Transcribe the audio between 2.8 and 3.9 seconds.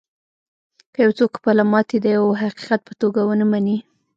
په توګه و نهمني